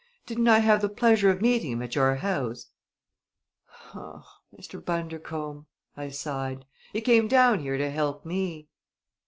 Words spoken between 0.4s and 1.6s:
I have the pleasure of